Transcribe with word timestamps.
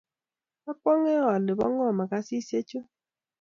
akwonge 0.71 1.13
ale 1.33 1.51
bo 1.57 1.65
ngo 1.71 1.85
makasisiek 1.99 2.65
chu. 2.69 2.79